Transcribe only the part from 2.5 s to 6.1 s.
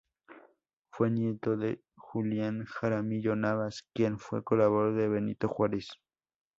Jaramillo Navas, quien fue colaborador de Benito Juárez.